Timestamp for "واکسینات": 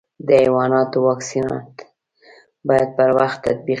1.07-1.71